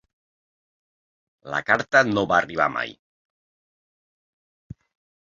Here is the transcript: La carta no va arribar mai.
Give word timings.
La 1.57 1.61
carta 1.69 2.03
no 2.15 2.25
va 2.33 2.41
arribar 2.41 2.69
mai. 2.79 2.99